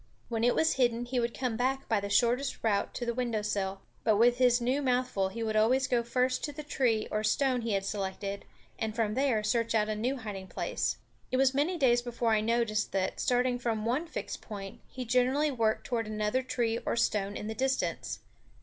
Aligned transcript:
When 0.29 0.43
it 0.43 0.55
was 0.55 0.77
hidden 0.77 1.05
he 1.05 1.19
would 1.19 1.37
come 1.37 1.55
back 1.55 1.87
by 1.87 1.99
the 1.99 2.09
shortest 2.09 2.63
route 2.63 2.95
to 2.95 3.05
the 3.05 3.13
windowsill; 3.13 3.81
but 4.03 4.17
with 4.17 4.39
his 4.39 4.59
new 4.59 4.81
mouthful 4.81 5.29
he 5.29 5.43
would 5.43 5.55
always 5.55 5.87
go 5.87 6.01
first 6.01 6.43
to 6.45 6.51
the 6.51 6.63
tree 6.63 7.07
or 7.11 7.23
stone 7.23 7.61
he 7.61 7.73
had 7.73 7.85
selected, 7.85 8.43
and 8.79 8.95
from 8.95 9.13
there 9.13 9.43
search 9.43 9.75
out 9.75 9.89
a 9.89 9.95
new 9.95 10.15
hiding 10.17 10.47
place. 10.47 10.97
It 11.29 11.37
was 11.37 11.53
many 11.53 11.77
days 11.77 12.01
before 12.01 12.31
I 12.31 12.41
noticed 12.41 12.91
that, 12.93 13.19
starting 13.19 13.59
from 13.59 13.85
one 13.85 14.07
fixed 14.07 14.41
point, 14.41 14.79
he 14.87 15.05
generally 15.05 15.51
worked 15.51 15.85
toward 15.85 16.07
another 16.07 16.41
tree 16.41 16.79
or 16.83 16.95
stone 16.95 17.37
in 17.37 17.45
the 17.45 17.53
distance. 17.53 18.21